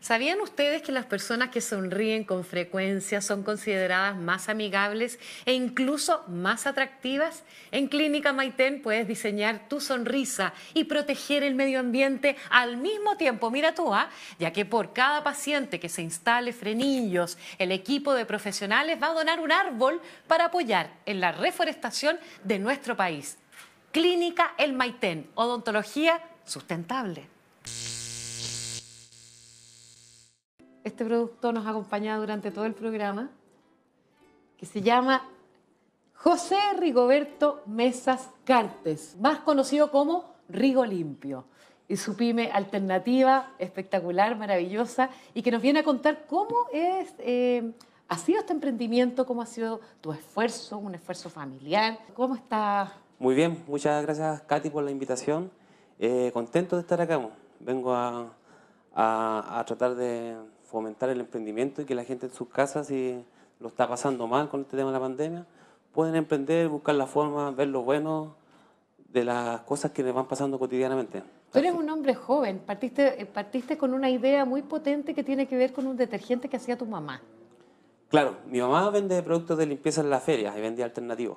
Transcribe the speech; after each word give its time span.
¿Sabían 0.00 0.40
ustedes 0.40 0.82
que 0.82 0.90
las 0.90 1.06
personas 1.06 1.50
que 1.50 1.60
sonríen 1.60 2.24
con 2.24 2.44
frecuencia 2.44 3.20
son 3.20 3.44
consideradas 3.44 4.16
más 4.16 4.48
amigables 4.48 5.20
e 5.44 5.52
incluso 5.52 6.24
más 6.26 6.66
atractivas? 6.66 7.44
En 7.70 7.86
Clínica 7.86 8.32
Maitén 8.32 8.82
puedes 8.82 9.06
diseñar 9.06 9.68
tu 9.68 9.80
sonrisa 9.80 10.52
y 10.74 10.84
proteger 10.84 11.44
el 11.44 11.54
medio 11.54 11.78
ambiente 11.78 12.36
al 12.48 12.76
mismo 12.76 13.16
tiempo. 13.16 13.50
Mira 13.52 13.74
tú, 13.74 13.94
¿ah? 13.94 14.10
ya 14.38 14.52
que 14.52 14.64
por 14.64 14.92
cada 14.92 15.22
paciente 15.22 15.78
que 15.78 15.88
se 15.88 16.02
instale 16.02 16.52
frenillos, 16.52 17.38
el 17.58 17.70
equipo 17.70 18.14
de 18.14 18.26
profesionales 18.26 18.98
va 19.00 19.08
a 19.08 19.14
donar 19.14 19.38
un 19.38 19.52
árbol 19.52 20.00
para 20.26 20.46
apoyar 20.46 20.90
en 21.06 21.20
la 21.20 21.30
reforestación 21.30 22.18
de 22.42 22.58
nuestro 22.58 22.96
país. 22.96 23.36
Clínica 23.92 24.54
El 24.56 24.72
Maitén, 24.72 25.28
odontología 25.34 26.22
sustentable. 26.44 27.26
Este 30.84 31.04
producto 31.04 31.52
nos 31.52 31.66
ha 31.66 31.70
acompañado 31.70 32.20
durante 32.20 32.52
todo 32.52 32.66
el 32.66 32.74
programa, 32.74 33.30
que 34.56 34.66
se 34.66 34.80
llama 34.80 35.28
José 36.14 36.58
Rigoberto 36.78 37.62
Mesas 37.66 38.30
Cartes, 38.44 39.16
más 39.18 39.40
conocido 39.40 39.90
como 39.90 40.34
Rigo 40.48 40.86
Limpio. 40.86 41.46
Y 41.88 41.96
su 41.96 42.14
pyme 42.14 42.52
alternativa, 42.52 43.54
espectacular, 43.58 44.36
maravillosa, 44.36 45.10
y 45.34 45.42
que 45.42 45.50
nos 45.50 45.62
viene 45.62 45.80
a 45.80 45.84
contar 45.84 46.26
cómo 46.28 46.66
es, 46.72 47.12
eh, 47.18 47.72
ha 48.06 48.18
sido 48.18 48.38
este 48.38 48.52
emprendimiento, 48.52 49.26
cómo 49.26 49.42
ha 49.42 49.46
sido 49.46 49.80
tu 50.00 50.12
esfuerzo, 50.12 50.78
un 50.78 50.94
esfuerzo 50.94 51.28
familiar, 51.28 51.98
cómo 52.14 52.36
está. 52.36 52.94
Muy 53.20 53.34
bien, 53.34 53.62
muchas 53.66 54.02
gracias 54.02 54.40
Katy 54.46 54.70
por 54.70 54.82
la 54.82 54.90
invitación. 54.90 55.50
Eh, 55.98 56.30
contento 56.32 56.76
de 56.76 56.80
estar 56.80 57.02
acá. 57.02 57.20
Vengo 57.58 57.92
a, 57.92 58.32
a, 58.94 59.58
a 59.60 59.64
tratar 59.66 59.94
de 59.94 60.36
fomentar 60.64 61.10
el 61.10 61.20
emprendimiento 61.20 61.82
y 61.82 61.84
que 61.84 61.94
la 61.94 62.04
gente 62.04 62.24
en 62.24 62.32
sus 62.32 62.48
casas, 62.48 62.86
si 62.86 63.22
lo 63.60 63.68
está 63.68 63.86
pasando 63.86 64.26
mal 64.26 64.48
con 64.48 64.62
este 64.62 64.74
tema 64.74 64.88
de 64.88 64.94
la 64.94 65.00
pandemia, 65.00 65.46
pueden 65.92 66.14
emprender, 66.16 66.68
buscar 66.68 66.94
la 66.94 67.06
forma, 67.06 67.50
ver 67.50 67.68
lo 67.68 67.82
bueno 67.82 68.36
de 69.12 69.22
las 69.22 69.60
cosas 69.60 69.90
que 69.90 70.02
les 70.02 70.14
van 70.14 70.26
pasando 70.26 70.58
cotidianamente. 70.58 71.22
Tú 71.52 71.58
eres 71.58 71.74
un 71.74 71.90
hombre 71.90 72.14
joven, 72.14 72.58
partiste, 72.60 73.20
eh, 73.20 73.26
partiste 73.26 73.76
con 73.76 73.92
una 73.92 74.08
idea 74.08 74.46
muy 74.46 74.62
potente 74.62 75.14
que 75.14 75.22
tiene 75.22 75.46
que 75.46 75.58
ver 75.58 75.74
con 75.74 75.86
un 75.86 75.98
detergente 75.98 76.48
que 76.48 76.56
hacía 76.56 76.78
tu 76.78 76.86
mamá. 76.86 77.20
Claro, 78.08 78.36
mi 78.46 78.62
mamá 78.62 78.88
vende 78.88 79.22
productos 79.22 79.58
de 79.58 79.66
limpieza 79.66 80.00
en 80.00 80.08
la 80.08 80.20
feria 80.20 80.56
y 80.56 80.60
vendía 80.62 80.86
alternativos. 80.86 81.36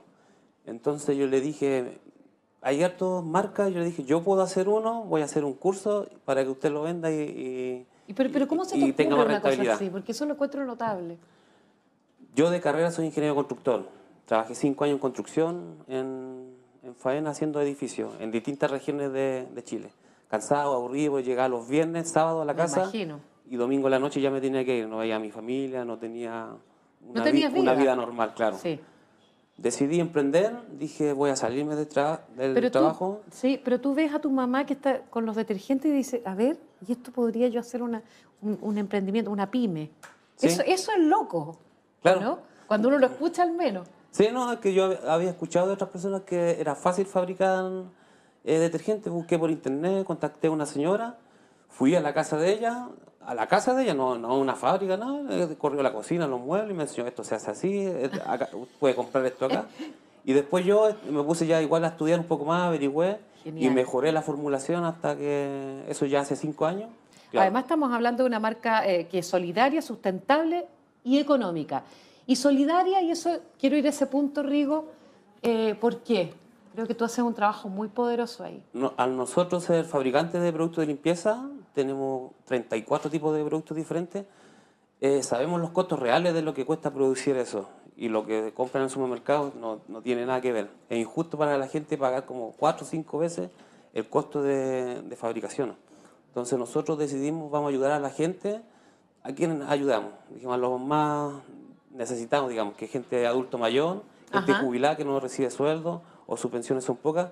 Entonces 0.66 1.17
yo 1.17 1.28
le 1.28 1.42
dije, 1.42 2.00
hay 2.61 2.83
hartas 2.83 3.23
marcas, 3.23 3.72
yo 3.72 3.80
le 3.80 3.86
dije, 3.86 4.03
yo 4.03 4.23
puedo 4.23 4.42
hacer 4.42 4.70
uno, 4.70 5.03
voy 5.03 5.22
a 5.22 5.25
hacer 5.25 5.44
un 5.44 5.53
curso 5.53 6.08
para 6.25 6.44
que 6.44 6.50
usted 6.50 6.72
lo 6.72 6.83
venda 6.83 7.11
y, 7.11 7.16
y 7.16 7.88
Y 8.08 8.14
pero, 8.14 8.30
pero 8.31 8.47
¿cómo 8.47 8.64
se 8.66 8.78
te 8.94 9.05
ocurre 9.08 9.25
una 9.25 9.42
cosa 9.42 9.73
así? 9.73 9.89
Porque 9.89 10.11
eso 10.14 10.25
lo 10.25 10.33
encuentro 10.33 10.66
notable. 10.66 11.17
Yo 12.36 12.50
de 12.50 12.61
carrera 12.61 12.92
soy 12.92 13.05
ingeniero 13.05 13.36
constructor. 13.36 13.88
Trabajé 14.25 14.55
cinco 14.55 14.86
años 14.86 14.95
en 14.95 15.00
construcción, 15.00 15.75
en, 15.88 16.55
en 16.81 16.95
faena, 16.95 17.31
haciendo 17.31 17.59
edificios 17.61 18.14
en 18.20 18.31
distintas 18.31 18.72
regiones 18.72 19.11
de, 19.11 19.45
de 19.53 19.64
Chile. 19.64 19.89
Cansado, 20.30 20.73
aburrido, 20.73 21.20
llegaba 21.20 21.50
los 21.50 21.67
viernes, 21.67 22.09
sábado 22.09 22.42
a 22.42 22.45
la 22.45 22.53
Me 22.53 22.58
casa 22.58 22.83
imagino. 22.83 23.20
y 23.50 23.55
domingo 23.58 23.88
a 23.88 23.89
la 23.92 24.00
noche 24.00 24.20
ya 24.22 24.31
me 24.31 24.39
tenía 24.42 24.64
que 24.66 24.77
ir. 24.77 24.88
No 24.88 24.98
veía 24.98 25.17
a 25.17 25.20
mi 25.20 25.30
familia, 25.30 25.83
no 25.86 25.98
tenía 25.98 26.48
una, 27.08 27.23
tenías 27.23 27.53
vi- 27.53 27.59
una 27.59 27.73
vida. 27.73 27.81
vida 27.83 27.95
normal, 27.98 28.33
claro. 28.33 28.58
Sí. 28.58 28.80
Decidí 29.58 30.00
emprender, 30.00 30.56
dije 30.80 31.14
voy 31.14 31.30
a 31.30 31.36
salirme 31.36 31.76
de 31.76 31.88
tra- 31.88 32.22
del 32.36 32.54
Pero 32.56 32.68
tú, 32.70 32.80
trabajo. 32.80 33.22
sí, 33.32 33.62
pero 33.64 33.80
tú 33.80 33.94
ves 33.94 34.12
a 34.14 34.20
tu 34.20 34.32
mamá 34.32 34.66
que 34.66 34.73
está 34.73 35.02
con 35.12 35.26
los 35.28 35.36
detergentes 35.36 35.92
y 35.92 35.94
dice, 35.95 36.23
a 36.26 36.34
ver, 36.34 36.58
y 36.88 36.92
esto 36.94 37.12
podría 37.12 37.48
yo 37.50 37.60
hacer 37.60 37.84
una, 37.84 38.02
un, 38.42 38.58
un 38.62 38.78
emprendimiento, 38.80 39.30
una 39.30 39.52
pyme. 39.52 39.92
Sí. 40.38 40.48
Eso, 40.48 40.64
eso 40.66 40.92
es 40.98 41.04
loco, 41.04 41.58
Claro. 42.02 42.20
¿no? 42.22 42.39
Cuando 42.67 42.88
uno 42.88 42.98
lo 42.98 43.05
escucha 43.05 43.44
al 43.44 43.54
menos. 43.54 43.88
Sí, 44.10 44.27
no, 44.33 44.52
es 44.52 44.60
que 44.60 44.73
yo 44.73 44.89
hab- 44.92 45.08
había 45.08 45.30
escuchado 45.30 45.67
de 45.67 45.73
otras 45.73 45.92
personas 45.92 46.22
que 46.22 46.60
era 46.60 46.73
fácil 46.76 47.06
fabricar 47.06 47.64
eh, 48.44 48.58
detergente. 48.58 49.11
Busqué 49.11 49.38
por 49.38 49.52
internet, 49.52 50.04
contacté 50.04 50.48
a 50.48 50.52
una 50.52 50.66
señora, 50.66 51.17
fui 51.70 51.95
a 51.95 52.02
la 52.02 52.14
casa 52.16 52.38
de 52.38 52.52
ella, 52.54 52.88
a 53.26 53.34
la 53.36 53.48
casa 53.48 53.73
de 53.73 53.84
ella, 53.84 53.94
no, 53.94 54.17
no 54.17 54.30
a 54.30 54.38
una 54.38 54.56
fábrica, 54.56 54.98
nada. 54.98 55.22
eh, 55.30 55.56
Corrió 55.58 55.80
a 55.80 55.84
la 55.84 55.94
cocina, 55.94 56.28
los 56.28 56.39
muebles 56.42 56.72
y 56.72 56.73
me 56.73 56.84
enseñó 56.84 57.08
esto 57.08 57.23
se 57.23 57.36
hace 57.36 57.52
así, 57.52 57.86
acá, 58.26 58.50
puede 58.80 58.95
comprar 58.95 59.26
esto 59.26 59.45
acá. 59.45 59.66
Y 60.26 60.34
después 60.34 60.66
yo 60.66 60.89
me 61.10 61.22
puse 61.23 61.45
ya 61.48 61.62
igual 61.62 61.83
a 61.86 61.89
estudiar 61.89 62.20
un 62.20 62.26
poco 62.26 62.45
más, 62.45 62.64
averigüé 62.67 63.20
y 63.42 63.50
Genial. 63.50 63.73
mejoré 63.73 64.12
la 64.12 64.22
formulación 64.22 64.86
hasta 64.86 65.17
que 65.17 65.83
eso 65.89 66.06
ya 66.06 66.22
hace 66.22 66.36
cinco 66.36 66.66
años. 66.66 66.89
Claro. 67.32 67.44
Además 67.44 67.64
estamos 67.64 67.92
hablando 67.92 68.23
de 68.23 68.28
una 68.28 68.39
marca 68.39 68.88
eh, 68.88 69.08
que 69.08 69.20
es 69.20 69.28
solidaria, 69.28 69.82
sustentable 69.82 70.66
y 71.04 71.20
económica. 71.20 71.83
Y 72.26 72.38
solidaria, 72.38 73.02
y 73.02 73.12
eso 73.12 73.39
quiero 73.60 73.76
ir 73.76 73.86
a 73.86 73.89
ese 73.89 74.06
punto, 74.08 74.44
Rigo, 74.44 74.86
eh, 75.42 75.76
¿por 75.82 75.98
qué? 76.04 76.33
Creo 76.73 76.88
que 76.88 76.95
tú 76.95 77.04
haces 77.04 77.20
un 77.20 77.33
trabajo 77.33 77.67
muy 77.67 77.89
poderoso 77.89 78.44
ahí. 78.45 78.64
No- 78.73 78.94
al 78.98 79.17
nosotros 79.17 79.64
ser 79.66 79.83
fabricantes 79.83 80.42
de 80.42 80.54
productos 80.54 80.83
de 80.83 80.86
limpieza, 80.88 81.50
tenemos 81.73 82.32
34 82.45 83.10
tipos 83.10 83.36
de 83.36 83.44
productos 83.44 83.76
diferentes, 83.76 84.26
eh, 85.02 85.23
sabemos 85.23 85.60
los 85.60 85.72
costos 85.72 86.00
reales 86.00 86.34
de 86.34 86.42
lo 86.42 86.54
que 86.54 86.66
cuesta 86.66 86.94
producir 86.94 87.36
eso 87.36 87.67
y 87.98 88.10
lo 88.10 88.26
que 88.26 88.54
compran 88.54 88.82
en 88.82 88.86
el 88.86 88.89
supermercado 88.89 89.52
no, 89.60 89.82
no 89.88 90.02
tiene 90.02 90.26
nada 90.26 90.42
que 90.42 90.52
ver. 90.52 90.70
Es 90.89 90.98
injusto 90.98 91.38
para 91.38 91.58
la 91.58 91.67
gente 91.67 91.98
pagar 91.98 92.26
como 92.26 92.54
4 92.54 92.86
o 92.86 92.89
5 92.89 93.17
veces 93.17 93.50
el 93.94 94.08
costo 94.08 94.42
de, 94.42 95.02
de 95.02 95.16
fabricación. 95.16 95.76
Entonces 96.28 96.58
nosotros 96.58 96.98
decidimos, 96.98 97.52
vamos 97.52 97.67
a 97.67 97.70
ayudar 97.70 97.92
a 97.92 98.00
la 98.00 98.10
gente, 98.10 98.62
¿a 99.22 99.32
quién 99.33 99.62
ayudamos? 99.64 100.14
Dijimos 100.30 100.56
a 100.56 100.58
los 100.58 100.82
más 100.82 101.33
necesitados, 101.92 102.50
digamos, 102.50 102.76
que 102.76 102.88
gente 102.88 103.28
adulto 103.28 103.58
mayor, 103.58 104.04
gente 104.32 104.54
Ajá. 104.54 104.62
jubilada 104.62 104.98
que 104.98 105.06
no 105.06 105.20
recibe 105.20 105.52
sueldo 105.52 106.02
o 106.26 106.38
sus 106.38 106.50
pensiones 106.50 106.83
son 106.83 106.98
pocas. 106.98 107.30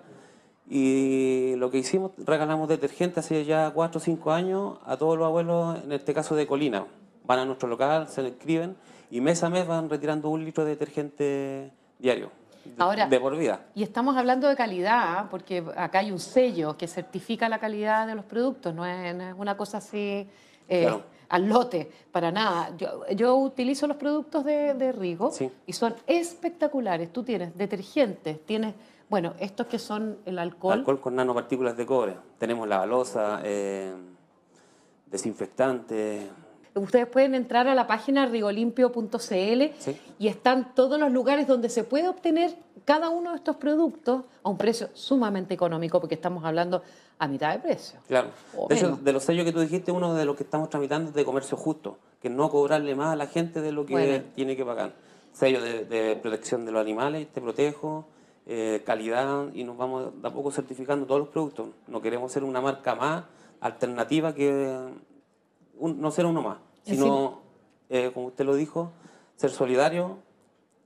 Y 0.73 1.53
lo 1.57 1.69
que 1.69 1.79
hicimos, 1.79 2.11
regalamos 2.17 2.69
detergente 2.69 3.19
hace 3.19 3.43
ya 3.43 3.71
4 3.71 3.97
o 3.97 4.01
5 4.01 4.31
años 4.31 4.77
a 4.85 4.95
todos 4.95 5.17
los 5.17 5.25
abuelos, 5.27 5.77
en 5.83 5.91
este 5.91 6.13
caso 6.13 6.33
de 6.33 6.47
Colina. 6.47 6.85
Van 7.25 7.39
a 7.39 7.45
nuestro 7.45 7.67
local, 7.67 8.07
se 8.07 8.21
inscriben 8.21 8.77
y 9.09 9.19
mes 9.19 9.43
a 9.43 9.49
mes 9.49 9.67
van 9.67 9.89
retirando 9.89 10.29
un 10.29 10.45
litro 10.45 10.63
de 10.63 10.69
detergente 10.71 11.73
diario, 11.99 12.31
Ahora- 12.77 13.05
de 13.05 13.19
por 13.19 13.35
vida. 13.37 13.65
Y 13.75 13.83
estamos 13.83 14.15
hablando 14.15 14.47
de 14.47 14.55
calidad, 14.55 15.29
porque 15.29 15.61
acá 15.75 15.99
hay 15.99 16.09
un 16.09 16.19
sello 16.19 16.77
que 16.77 16.87
certifica 16.87 17.49
la 17.49 17.59
calidad 17.59 18.07
de 18.07 18.15
los 18.15 18.23
productos, 18.23 18.73
no 18.73 18.85
es, 18.85 19.13
no 19.13 19.23
es 19.27 19.35
una 19.37 19.57
cosa 19.57 19.79
así 19.79 20.25
eh, 20.69 20.83
Claro. 20.83 21.03
al 21.27 21.49
lote, 21.49 21.91
para 22.13 22.31
nada. 22.31 22.71
Yo, 22.77 23.05
yo 23.13 23.35
utilizo 23.35 23.87
los 23.87 23.97
productos 23.97 24.45
de, 24.45 24.73
de 24.75 24.93
Rigo 24.93 25.31
Sí. 25.31 25.51
y 25.65 25.73
son 25.73 25.95
espectaculares. 26.07 27.11
Tú 27.11 27.23
tienes 27.23 27.57
detergentes, 27.57 28.45
tienes, 28.45 28.73
bueno, 29.11 29.33
estos 29.41 29.67
que 29.67 29.77
son 29.77 30.17
el 30.25 30.39
alcohol. 30.39 30.79
Alcohol 30.79 31.01
con 31.01 31.15
nanopartículas 31.15 31.75
de 31.75 31.85
cobre. 31.85 32.15
Tenemos 32.39 32.65
la 32.65 32.77
balosa, 32.79 33.41
eh, 33.43 33.93
desinfectante. 35.05 36.29
Ustedes 36.73 37.07
pueden 37.07 37.35
entrar 37.35 37.67
a 37.67 37.75
la 37.75 37.85
página 37.87 38.25
rigolimpio.cl 38.25 39.17
Sí. 39.77 39.99
y 40.17 40.27
están 40.29 40.73
todos 40.73 40.97
los 40.97 41.11
lugares 41.11 41.45
donde 41.45 41.67
se 41.69 41.83
puede 41.83 42.07
obtener 42.07 42.55
cada 42.85 43.09
uno 43.09 43.31
de 43.31 43.35
estos 43.35 43.57
productos 43.57 44.23
a 44.43 44.49
un 44.49 44.57
precio 44.57 44.87
sumamente 44.93 45.53
económico, 45.53 45.99
porque 45.99 46.15
estamos 46.15 46.45
hablando 46.45 46.81
a 47.19 47.27
mitad 47.27 47.51
de 47.51 47.59
precio. 47.59 47.99
Claro. 48.07 48.29
De 48.69 48.75
hecho, 48.75 48.85
menos. 48.85 49.03
de 49.03 49.13
los 49.13 49.23
sellos 49.23 49.43
que 49.43 49.51
tú 49.51 49.59
dijiste, 49.59 49.91
uno 49.91 50.13
de 50.15 50.23
los 50.23 50.37
que 50.37 50.43
estamos 50.43 50.69
tramitando 50.69 51.09
es 51.09 51.15
de 51.15 51.25
comercio 51.25 51.57
justo, 51.57 51.97
que 52.21 52.29
no 52.29 52.49
cobrarle 52.49 52.95
más 52.95 53.09
a 53.11 53.15
la 53.17 53.27
gente 53.27 53.59
de 53.59 53.73
lo 53.73 53.85
que 53.85 53.91
Bueno. 53.93 54.23
tiene 54.33 54.55
que 54.55 54.63
pagar. 54.63 54.93
Sello 55.33 55.61
de, 55.61 55.83
de 55.83 56.15
protección 56.15 56.65
de 56.65 56.71
los 56.71 56.81
animales, 56.81 57.27
te 57.31 57.41
protejo, 57.41 58.05
eh, 58.47 58.81
calidad, 58.85 59.47
y 59.53 59.63
nos 59.63 59.77
vamos 59.77 60.21
de 60.21 60.27
a 60.27 60.31
poco 60.31 60.51
certificando 60.51 61.05
todos 61.05 61.19
los 61.21 61.29
productos. 61.29 61.69
No 61.87 62.01
queremos 62.01 62.31
ser 62.31 62.43
una 62.43 62.59
marca 62.61 62.95
más 62.95 63.23
alternativa 63.59 64.33
que 64.33 64.77
un- 65.77 66.01
no 66.01 66.11
ser 66.11 66.25
uno 66.25 66.41
más, 66.41 66.57
sino, 66.83 67.41
eh, 67.89 68.11
como 68.13 68.27
usted 68.27 68.45
lo 68.45 68.55
dijo, 68.55 68.91
ser 69.35 69.51
solidario, 69.51 70.17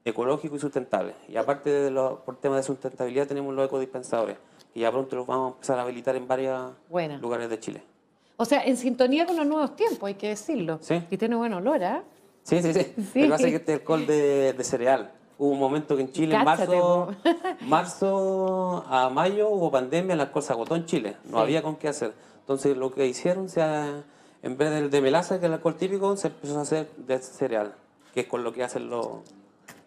ecológico 0.04 0.56
y 0.56 0.60
sustentable. 0.60 1.14
Y 1.30 1.36
aparte 1.38 1.70
de 1.70 1.92
los, 1.92 2.20
por 2.20 2.38
temas 2.38 2.58
de 2.58 2.64
sustentabilidad 2.64 3.28
tenemos 3.28 3.54
los 3.56 3.66
ecodispensadores, 3.66 4.38
que 4.74 4.80
ya 4.82 4.92
pronto 4.92 5.16
los 5.16 5.26
vamos 5.26 5.52
a 5.52 5.56
empezar 5.56 5.80
a 5.80 5.82
habilitar 5.84 6.16
en 6.16 6.28
varios 6.28 6.74
lugares 7.22 7.50
de 7.50 7.60
Chile. 7.60 7.84
O 8.38 8.46
sea, 8.46 8.64
en 8.66 8.76
sintonía 8.78 9.26
con 9.26 9.38
los 9.38 9.48
nuevos 9.48 9.76
tiempos, 9.76 10.04
hay 10.08 10.16
que 10.16 10.28
decirlo. 10.28 10.78
Sí. 10.82 11.02
Y 11.10 11.18
tiene 11.18 11.36
buen 11.38 11.54
olor, 11.54 11.82
¿ah? 11.84 12.04
Sí, 12.44 12.62
sí, 12.62 12.74
sí. 12.74 12.94
Sí. 13.14 13.20
Lo 13.22 13.26
que 13.26 13.30
pasa 13.30 13.44
es 13.46 13.50
que 13.52 13.56
este 13.56 13.74
es 13.74 13.80
alcohol 13.80 14.06
de, 14.06 14.54
de 14.54 14.64
cereal. 14.64 15.12
Hubo 15.38 15.50
un 15.52 15.60
momento 15.60 15.96
que 15.98 16.04
en 16.04 16.12
Chile, 16.14 16.36
en 16.36 16.44
marzo, 16.46 17.10
marzo 17.62 18.86
a 18.90 19.10
mayo, 19.10 19.50
hubo 19.50 19.70
pandemia, 19.72 20.14
alcohol 20.16 20.44
se 20.44 20.54
agotó 20.54 20.76
en 20.76 20.86
Chile. 20.86 21.18
No 21.26 21.38
Sí. 21.38 21.44
había 21.44 21.62
con 21.62 21.76
qué 21.76 21.88
hacer. 21.90 22.14
Entonces 22.40 22.78
lo 22.78 22.92
que 22.94 23.06
hicieron, 23.06 23.50
se 23.50 23.62
en 23.62 24.58
vez 24.58 24.70
del 24.70 24.90
de 24.90 25.02
melaza, 25.02 25.36
que 25.40 25.46
es 25.46 25.50
el 25.50 25.54
alcohol 25.54 25.76
típico, 25.76 26.16
se 26.18 26.28
empezó 26.28 26.60
a 26.60 26.62
hacer 26.62 26.90
de 26.98 27.18
cereal, 27.20 27.74
que 28.14 28.22
es 28.22 28.28
con 28.28 28.44
lo 28.44 28.54
que 28.54 28.64
hacen 28.64 28.90
los, 28.90 29.08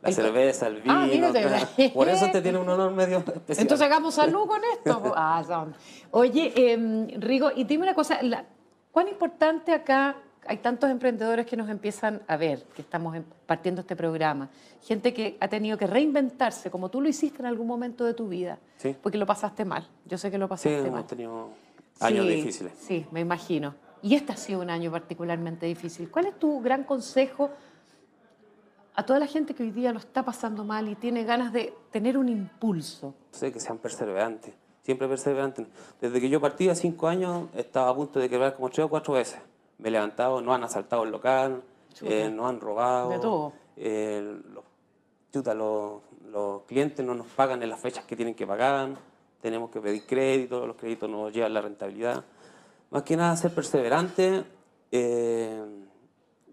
La 0.03 0.09
El 0.11 0.15
cerveza, 0.15 0.67
el 0.67 0.83
vino. 0.83 0.95
Ah, 0.95 1.07
mírate. 1.07 1.91
Por 1.95 2.09
eso 2.09 2.27
te 2.31 2.41
tiene 2.43 2.59
un 2.59 2.69
honor 2.69 2.91
medio 2.93 3.19
especial. 3.27 3.59
Entonces 3.63 3.87
hagamos 3.87 4.15
salud 4.15 4.47
con 4.47 4.61
esto. 4.75 5.13
Ah, 5.17 5.43
son. 5.47 5.75
Oye, 6.11 6.53
eh, 6.57 7.17
Rigo, 7.19 7.51
y 7.55 7.65
dime 7.65 7.85
una 7.85 7.95
cosa, 7.95 8.21
la- 8.23 8.45
¿cuán 8.93 9.09
importante 9.09 9.73
acá 9.73 10.17
hay 10.49 10.57
tantos 10.59 10.91
emprendedores 10.91 11.45
que 11.47 11.57
nos 11.57 11.69
empiezan 11.69 12.23
a 12.27 12.37
ver, 12.37 12.65
que 12.75 12.83
estamos 12.83 13.15
en- 13.15 13.25
partiendo 13.47 13.83
este 13.83 13.95
programa? 13.95 14.49
Gente 14.83 15.13
que 15.13 15.37
ha 15.41 15.49
tenido 15.49 15.77
que 15.77 15.87
reinventarse, 15.87 16.71
como 16.71 16.89
tú 16.89 17.01
lo 17.01 17.09
hiciste 17.09 17.41
en 17.41 17.47
algún 17.47 17.67
momento 17.67 18.05
de 18.05 18.15
tu 18.15 18.29
vida, 18.29 18.59
Sí. 18.79 18.97
porque 19.03 19.19
lo 19.19 19.27
pasaste 19.27 19.65
mal. 19.65 19.87
Yo 20.07 20.17
sé 20.19 20.31
que 20.31 20.39
lo 20.39 20.47
Sí, 20.47 20.51
pasaste 20.51 20.79
mal. 20.79 20.87
hemos 20.89 21.07
tenido 21.07 21.49
años 22.01 22.27
Sí, 22.27 22.33
difíciles. 22.33 22.73
Sí, 22.79 23.07
me 23.13 23.21
imagino. 23.21 23.75
Y 24.03 24.15
este 24.15 24.33
ha 24.33 24.37
sido 24.37 24.61
un 24.61 24.71
año 24.71 24.91
particularmente 24.91 25.67
difícil. 25.67 26.11
¿Cuál 26.11 26.27
es 26.27 26.39
tu 26.39 26.61
gran 26.61 26.85
consejo 26.85 27.51
a 28.95 29.05
toda 29.05 29.19
la 29.19 29.27
gente 29.27 29.55
que 29.55 29.63
hoy 29.63 29.71
día 29.71 29.93
lo 29.93 29.99
está 29.99 30.25
pasando 30.25 30.65
mal 30.65 30.89
y 30.89 30.95
tiene 30.95 31.25
ganas 31.25 31.53
de 31.53 31.75
tener 31.91 32.17
un 32.17 32.29
impulso? 32.29 33.15
sé 33.33 33.53
que 33.53 33.61
sean 33.61 33.79
perseverantes, 33.79 34.55
siempre 34.83 35.07
perseverantes. 35.09 35.67
Desde 36.01 36.21
que 36.21 36.29
yo 36.29 36.41
partí 36.41 36.69
a 36.69 36.75
cinco 36.75 37.07
años, 37.09 37.49
estaba 37.55 37.91
a 37.91 37.95
punto 37.95 38.19
de 38.19 38.29
quebrar 38.29 38.55
como 38.55 38.69
tres 38.71 38.87
o 38.87 38.89
cuatro 38.89 39.15
veces. 39.15 39.39
Me 39.79 39.89
he 39.89 39.93
levantado, 39.93 40.41
no 40.41 40.53
han 40.55 40.65
asaltado 40.65 41.05
el 41.05 41.11
local, 41.11 41.63
eh, 42.03 42.31
no 42.31 42.49
han 42.49 42.61
robado. 42.61 43.11
De 43.11 43.19
todo. 43.19 43.53
eh, 43.77 44.41
los, 44.53 44.65
chuta, 45.33 45.55
los, 45.55 46.03
los 46.31 46.63
clientes 46.63 47.05
no 47.05 47.15
nos 47.15 47.27
pagan 47.29 47.63
en 47.63 47.71
las 47.71 47.81
fechas 47.81 48.05
que 48.05 48.17
tienen 48.17 48.35
que 48.35 48.47
pagar, 48.47 48.91
tenemos 49.41 49.71
que 49.71 49.81
pedir 49.81 50.05
crédito, 50.07 50.67
los 50.67 50.77
créditos 50.77 51.09
nos 51.09 51.33
llevan 51.33 51.55
la 51.55 51.61
rentabilidad. 51.61 52.25
Más 52.91 53.03
que 53.03 53.17
nada, 53.17 53.37
ser 53.37 53.55
perseverante, 53.55 54.45
eh, 54.91 55.63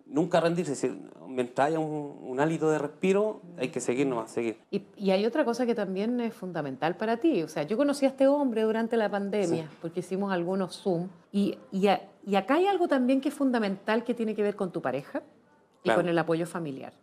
nunca 0.06 0.40
rendirse. 0.40 0.96
Mientras 1.36 1.68
haya 1.68 1.80
un, 1.80 2.18
un 2.24 2.40
hálito 2.40 2.70
de 2.70 2.78
respiro, 2.80 3.42
hay 3.58 3.68
que 3.68 3.82
seguir 3.82 4.08
nomás, 4.08 4.32
seguir. 4.32 4.58
Y, 4.72 4.84
y 4.96 5.12
hay 5.12 5.26
otra 5.26 5.44
cosa 5.44 5.66
que 5.66 5.76
también 5.76 6.20
es 6.22 6.34
fundamental 6.34 6.96
para 6.96 7.18
ti. 7.18 7.44
O 7.44 7.50
sea, 7.50 7.64
yo 7.64 7.76
conocí 7.76 8.06
a 8.06 8.10
este 8.10 8.26
hombre 8.28 8.62
durante 8.64 8.96
la 8.96 9.10
pandemia, 9.10 9.70
porque 9.82 10.00
hicimos 10.00 10.32
algunos 10.32 10.82
Zoom, 10.82 11.10
y, 11.34 11.58
y, 11.74 11.88
a- 11.88 12.02
y 12.26 12.36
acá 12.36 12.56
hay 12.56 12.68
algo 12.68 12.88
también 12.88 13.20
que 13.20 13.28
es 13.30 13.36
fundamental 13.36 14.06
que 14.06 14.14
tiene 14.14 14.34
que 14.34 14.44
ver 14.44 14.56
con 14.56 14.72
tu 14.72 14.82
pareja 14.82 15.22
y 15.84 15.90
Claro. 15.90 16.00
con 16.02 16.10
el 16.10 16.18
apoyo 16.18 16.46
familiar. 16.48 16.94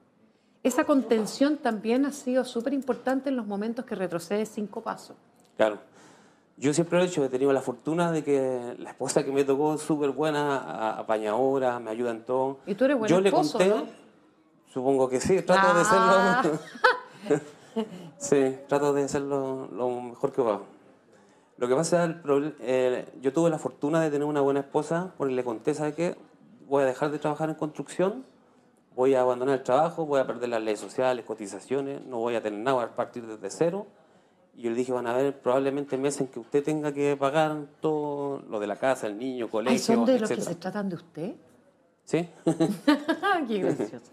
Esa 0.62 0.84
contención 0.84 1.58
también 1.58 2.06
ha 2.06 2.12
sido 2.12 2.44
súper 2.44 2.73
importante 2.73 3.29
en 3.29 3.37
los 3.37 3.46
momentos 3.46 3.84
que 3.84 3.94
retrocedes 3.94 4.49
cinco 4.49 4.81
pasos. 4.81 5.17
Claro. 5.58 5.79
Yo 6.56 6.73
siempre 6.73 6.99
lo 6.99 7.05
he 7.05 7.08
dicho, 7.08 7.25
he 7.25 7.29
tenido 7.29 7.52
la 7.52 7.62
fortuna 7.62 8.12
de 8.12 8.23
que 8.23 8.75
la 8.79 8.90
esposa 8.90 9.25
que 9.25 9.32
me 9.32 9.43
tocó 9.44 9.76
súper 9.79 10.11
buena, 10.11 10.93
apañadora, 10.99 11.79
me 11.81 11.90
ayuda 11.90 12.11
en 12.12 12.25
todo. 12.25 12.58
Y 12.67 12.75
tú 12.75 12.84
eres 12.84 12.99
buen 12.99 13.11
Yo 13.11 13.20
le 13.20 13.29
esposo, 13.31 13.58
conté, 13.58 13.75
¿no? 13.75 13.87
Supongo 14.72 15.08
que 15.08 15.20
sí, 15.20 15.42
trato 15.42 15.69
Ah. 15.70 16.42
de 16.42 17.34
serlo. 17.34 17.48
sí, 18.19 18.58
trato 18.69 18.92
de 18.92 19.04
hacerlo 19.04 19.69
lo 19.72 19.88
mejor 20.00 20.32
que 20.32 20.42
puedo. 20.42 20.62
Lo 21.58 21.69
que 21.69 21.74
pasa 21.76 22.04
es 22.04 22.10
proble- 22.22 22.54
eh, 22.60 23.06
yo 23.20 23.32
tuve 23.32 23.50
la 23.50 23.58
fortuna 23.58 24.00
de 24.00 24.10
tener 24.10 24.26
una 24.26 24.40
buena 24.40 24.60
esposa, 24.60 25.12
porque 25.16 25.34
le 25.34 25.44
conté, 25.44 25.74
¿sabe 25.74 25.94
qué? 25.94 26.16
Voy 26.69 26.82
a 26.82 26.86
dejar 26.86 27.10
de 27.10 27.19
trabajar 27.19 27.48
en 27.50 27.54
construcción, 27.54 28.24
voy 28.96 29.14
a 29.14 29.20
abandonar 29.20 29.56
el 29.58 29.62
trabajo, 29.62 30.04
voy 30.06 30.20
a 30.20 30.26
perder 30.26 30.48
las 30.48 30.62
leyes 30.62 30.80
sociales, 30.80 31.24
cotizaciones, 31.24 32.04
no 32.04 32.19
voy 32.19 32.34
a 32.34 32.42
tener 32.42 32.58
nada, 32.60 32.76
voy 32.76 32.84
a 32.84 32.96
partir 32.96 33.26
desde 33.26 33.50
cero. 33.50 33.86
Y 34.54 34.62
yo 34.62 34.70
le 34.70 34.76
dije, 34.76 34.92
van 34.92 35.06
a 35.06 35.14
haber 35.14 35.38
probablemente 35.40 35.96
meses 35.96 36.22
en 36.22 36.26
que 36.28 36.38
usted 36.40 36.62
tenga 36.62 36.92
que 36.92 37.16
pagar 37.16 37.56
todo 37.80 38.40
lo 38.50 38.60
de 38.60 38.66
la 38.66 38.76
casa, 38.76 39.06
el 39.06 39.19
niño, 39.19 39.48
colegio, 39.48 39.72
Ay, 39.72 39.78
¿Son 39.78 40.04
de 40.04 40.19
los 40.19 40.28
que 40.28 40.34
etcétera". 40.34 40.54
se 40.54 40.60
tratan 40.60 40.88
de 40.90 40.96
usted? 40.96 41.34
¿Sí? 42.04 42.28
Qué 43.48 43.58
gracioso. 43.60 44.10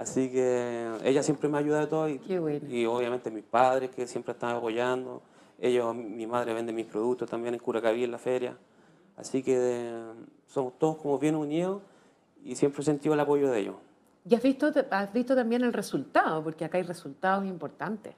Así 0.00 0.30
que 0.30 0.88
ella 1.04 1.22
siempre 1.22 1.46
me 1.50 1.58
ayuda 1.58 1.80
de 1.80 1.86
todo 1.86 2.08
y, 2.08 2.18
Qué 2.20 2.38
bueno. 2.38 2.66
y 2.66 2.86
obviamente 2.86 3.30
mis 3.30 3.44
padres 3.44 3.90
que 3.90 4.06
siempre 4.06 4.32
están 4.32 4.56
apoyando. 4.56 5.20
Ellos, 5.60 5.94
mi 5.94 6.26
madre 6.26 6.54
vende 6.54 6.72
mis 6.72 6.86
productos 6.86 7.28
también 7.28 7.52
en 7.52 7.60
Curacaví 7.60 8.02
en 8.02 8.10
la 8.10 8.16
feria. 8.16 8.56
Así 9.18 9.42
que 9.42 9.56
eh, 9.58 10.12
somos 10.46 10.78
todos 10.78 10.96
como 10.96 11.18
bien 11.18 11.34
unidos 11.34 11.82
y 12.42 12.56
siempre 12.56 12.80
he 12.80 12.84
sentido 12.86 13.12
el 13.12 13.20
apoyo 13.20 13.50
de 13.50 13.60
ellos. 13.60 13.74
Y 14.26 14.34
has 14.34 14.42
visto, 14.42 14.72
has 14.90 15.12
visto 15.12 15.34
también 15.36 15.64
el 15.64 15.72
resultado, 15.74 16.42
porque 16.42 16.64
acá 16.64 16.78
hay 16.78 16.84
resultados 16.84 17.44
importantes. 17.44 18.14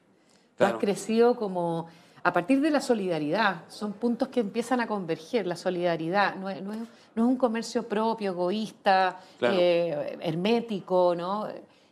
Claro. 0.56 0.76
has 0.76 0.81
crecido 0.81 1.35
como 1.35 1.88
a 2.24 2.32
partir 2.32 2.60
de 2.60 2.70
la 2.70 2.80
solidaridad. 2.80 3.62
Son 3.69 3.92
puntos 3.92 4.28
que 4.28 4.40
empiezan 4.40 4.80
a 4.80 4.86
converger. 4.86 5.46
La 5.46 5.56
solidaridad 5.56 6.36
no 6.36 6.48
es, 6.50 6.62
no 6.62 6.72
es, 6.72 6.78
no 7.14 7.24
es 7.24 7.28
un 7.28 7.36
comercio 7.36 7.86
propio, 7.88 8.30
egoísta, 8.32 9.19
Claro. 9.38 9.56
eh, 9.58 10.19
hermético, 10.20 11.14
¿no? 11.14 11.46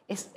Es, 0.09 0.31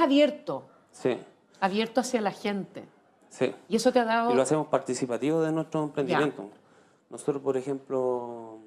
abierto, 0.00 0.66
Sí, 0.90 1.18
abierto 1.60 2.00
hacia 2.00 2.20
la 2.20 2.30
gente. 2.30 2.84
sí. 3.28 3.52
Y 3.68 3.76
eso 3.76 3.92
te 3.92 3.98
ha 4.00 4.04
dado... 4.04 4.30
Y 4.32 4.34
lo 4.34 4.42
hacemos 4.42 4.66
participativo 4.68 5.42
de 5.42 5.52
nuestro 5.52 5.82
emprendimiento. 5.84 6.48
Nosotros, 7.10 7.42
por 7.42 7.56
ejemplo, 7.56 8.58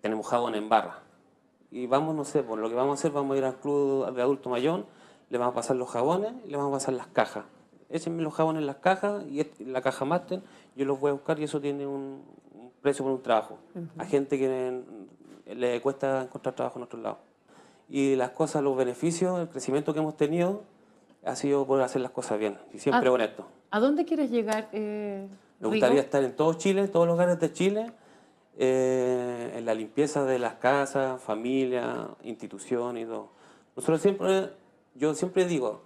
tenemos 0.00 0.26
jabón 0.26 0.54
en 0.54 0.68
barra. 0.68 1.00
Y 1.70 1.86
vamos, 1.86 2.14
no 2.14 2.24
sé, 2.24 2.42
por 2.42 2.58
lo 2.58 2.68
que 2.68 2.74
vamos 2.74 2.92
a 2.92 2.94
hacer, 3.00 3.10
vamos 3.10 3.34
a 3.34 3.38
ir 3.38 3.44
al 3.44 3.56
club 3.56 4.10
de 4.14 4.22
adulto 4.22 4.48
mayor, 4.48 4.86
le 5.28 5.36
vamos 5.38 5.52
a 5.52 5.56
pasar 5.56 5.76
los 5.76 5.90
jabones 5.90 6.32
y 6.46 6.48
le 6.50 6.56
vamos 6.56 6.72
a 6.72 6.76
pasar 6.76 6.94
las 6.94 7.06
cajas. 7.08 7.44
Échenme 7.90 8.22
los 8.22 8.34
jabones 8.34 8.60
en 8.60 8.66
las 8.66 8.76
cajas 8.76 9.24
y 9.30 9.40
este- 9.40 9.64
la 9.64 9.80
caja 9.80 10.04
máster, 10.04 10.40
yo 10.76 10.84
los 10.84 11.00
voy 11.00 11.10
a 11.10 11.12
buscar 11.14 11.38
y 11.40 11.44
eso 11.44 11.60
tiene 11.60 11.86
un, 11.86 12.22
un 12.54 12.70
precio 12.82 13.04
por 13.04 13.12
un 13.12 13.22
trabajo. 13.22 13.58
A 13.96 14.04
gente 14.04 14.38
que 14.38 14.82
le 15.54 15.80
cuesta 15.80 16.22
encontrar 16.22 16.54
trabajo 16.54 16.78
en 16.78 16.82
otro 16.84 17.00
lado. 17.00 17.18
Y 17.88 18.16
las 18.16 18.30
cosas, 18.30 18.62
los 18.62 18.76
beneficios, 18.76 19.40
el 19.40 19.48
crecimiento 19.48 19.94
que 19.94 20.00
hemos 20.00 20.16
tenido 20.16 20.62
ha 21.24 21.34
sido 21.36 21.66
por 21.66 21.80
hacer 21.80 22.02
las 22.02 22.10
cosas 22.10 22.38
bien 22.38 22.58
y 22.74 22.78
siempre 22.78 23.08
Ah. 23.08 23.12
honesto. 23.12 23.46
¿A 23.70 23.80
dónde 23.80 24.04
quieres 24.04 24.30
llegar, 24.30 24.68
eh, 24.72 25.26
Me 25.58 25.64
Rigo? 25.64 25.70
gustaría 25.72 26.00
estar 26.02 26.22
en 26.22 26.36
todo 26.36 26.52
Chile, 26.54 26.82
en 26.82 26.92
todos 26.92 27.06
los 27.06 27.14
lugares 27.14 27.40
de 27.40 27.52
Chile, 27.52 27.90
eh, 28.58 29.54
en 29.56 29.64
la 29.64 29.74
limpieza 29.74 30.24
de 30.24 30.38
las 30.38 30.54
casas, 30.54 31.20
familia, 31.22 32.08
instituciones 32.22 33.04
y 33.04 33.06
todo. 33.06 33.30
Nosotros 33.76 34.00
siempre, 34.02 34.50
yo 34.94 35.14
siempre 35.14 35.46
digo, 35.46 35.82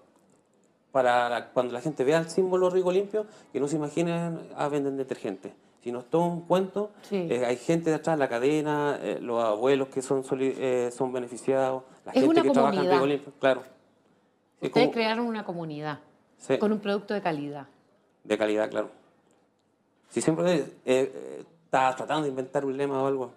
para 0.93 1.29
la- 1.29 1.49
cuando 1.49 1.73
la 1.73 1.81
gente 1.81 2.05
vea 2.05 2.19
el 2.19 2.29
símbolo 2.31 2.69
Rigo 2.71 2.93
Limpio, 2.93 3.27
que 3.53 3.59
no 3.59 3.67
se 3.67 3.77
imaginen 3.77 4.39
a 4.56 4.69
vender 4.69 4.93
detergente. 4.93 5.55
sino 5.83 5.99
es 5.99 6.05
todo 6.05 6.27
un 6.27 6.43
cuento. 6.43 6.93
Sí. 7.03 7.27
Eh, 7.29 7.44
hay 7.44 7.56
gente 7.56 7.91
detrás 7.91 8.17
de 8.17 8.21
la 8.21 8.29
cadena, 8.29 9.00
eh, 9.03 9.19
los 9.21 9.43
abuelos 9.43 9.89
que 9.89 10.00
son, 10.00 10.23
eh, 10.39 10.91
son 10.97 11.12
beneficiados, 11.12 11.83
la 12.05 12.12
Es 12.12 12.21
gente 12.21 12.29
una 12.31 12.43
que 12.43 12.50
trabaja 12.50 12.75
en 12.75 12.79
comunidad. 12.83 12.94
Rigo 12.94 13.06
Limpio, 13.06 13.33
claro. 13.41 13.62
Es 14.61 14.69
Ustedes 14.69 14.87
como- 14.87 14.93
crearon 14.93 15.27
una 15.27 15.44
comunidad 15.44 15.99
Sí. 16.39 16.56
con 16.59 16.71
un 16.71 16.79
producto 16.79 17.15
de 17.15 17.21
calidad. 17.21 17.67
De 18.23 18.39
calidad, 18.39 18.71
claro. 18.71 18.91
Si 20.11 20.21
siempre 20.21 20.67
eh, 20.85 21.44
está 21.65 21.96
tratando 21.96 22.22
de 22.22 22.29
inventar 22.29 22.65
un 22.65 22.77
lema 22.77 23.03
o 23.03 23.06
algo, 23.08 23.32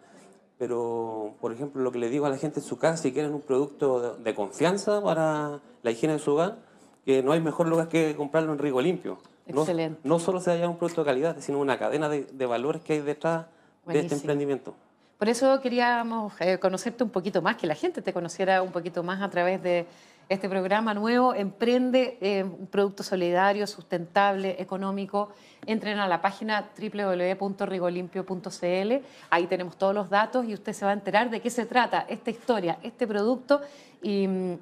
pero 0.59 1.33
por 1.41 1.51
ejemplo 1.51 1.81
lo 1.81 1.91
que 1.91 1.97
le 1.97 2.09
digo 2.09 2.27
a 2.27 2.29
la 2.29 2.37
gente 2.37 2.59
en 2.59 2.65
su 2.67 2.77
casa, 2.77 2.97
si 2.97 3.11
quieren 3.11 3.33
un 3.33 3.41
producto 3.41 4.17
de, 4.17 4.23
de 4.23 4.35
confianza 4.35 5.01
para 5.01 5.61
la 5.81 5.89
higiene 5.91 6.13
de 6.13 6.19
su 6.19 6.33
hogar, 6.33 6.57
que 7.05 7.23
no 7.23 7.31
hay 7.31 7.41
mejor 7.41 7.67
lugar 7.67 7.87
que 7.87 8.15
comprarlo 8.15 8.51
en 8.53 8.59
Rigo 8.59 8.81
Limpio. 8.81 9.17
No- 9.47 9.61
Excelente. 9.61 9.99
No, 10.03 10.19
solo 10.19 10.39
se 10.41 10.51
haya 10.51 10.67
un 10.67 10.77
producto 10.77 11.01
de 11.01 11.05
calidad, 11.05 11.37
sino 11.39 11.59
una 11.59 11.77
cadena 11.77 12.09
de, 12.09 12.23
de 12.25 12.45
valores 12.45 12.81
que 12.81 12.93
hay 12.93 12.99
detrás 13.01 13.45
de 13.85 13.99
este 13.99 14.15
emprendimiento. 14.15 14.73
Por 15.19 15.29
eso 15.29 15.61
queríamos 15.61 16.33
eh, 16.41 16.57
conocerte 16.59 17.03
un 17.03 17.09
poquito 17.11 17.41
más, 17.41 17.55
que 17.55 17.67
la 17.67 17.75
gente 17.75 18.01
te 18.01 18.11
conociera 18.11 18.61
un 18.61 18.71
poquito 18.71 19.01
más 19.03 19.21
a 19.21 19.29
través 19.29 19.61
de 19.63 19.85
este 20.27 20.49
programa 20.49 20.95
nuevo, 20.95 21.35
Emprende, 21.35 22.17
eh, 22.19 22.43
un 22.43 22.65
producto 22.65 23.03
solidario, 23.03 23.67
sustentable, 23.67 24.55
económico. 24.59 25.29
Entren 25.67 25.99
a 25.99 26.07
la 26.07 26.19
página 26.21 26.71
www.rigolimpio.cl, 26.75 28.93
ahí 29.29 29.47
tenemos 29.47 29.77
todos 29.77 29.93
los 29.93 30.09
datos 30.09 30.45
y 30.45 30.53
usted 30.53 30.73
se 30.73 30.85
va 30.85 30.91
a 30.91 30.95
enterar 30.95 31.29
de 31.29 31.41
qué 31.41 31.49
se 31.49 31.65
trata 31.65 32.05
esta 32.09 32.31
historia, 32.31 32.77
este 32.83 33.07
producto 33.07 33.61
y, 34.01 34.27
mm, 34.27 34.57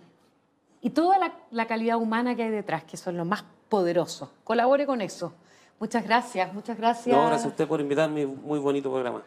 y 0.84 0.92
toda 0.92 1.18
la, 1.18 1.34
la 1.50 1.66
calidad 1.66 1.98
humana 1.98 2.36
que 2.36 2.44
hay 2.44 2.52
detrás, 2.52 2.84
que 2.84 2.98
son 2.98 3.18
lo 3.18 3.26
más 3.26 3.44
poderoso. 3.70 4.32
Colabore 4.44 4.86
con 4.86 5.02
eso. 5.02 5.34
Muchas 5.80 6.04
gracias, 6.04 6.54
muchas 6.54 6.78
gracias. 6.78 7.16
No, 7.16 7.24
gracias 7.24 7.46
a 7.46 7.50
usted 7.50 7.68
por 7.68 7.82
invitarme, 7.82 8.26
muy 8.26 8.60
bonito 8.60 8.92
programa. 8.92 9.24